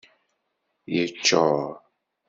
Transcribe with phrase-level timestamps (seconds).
[0.93, 1.63] Yeččur.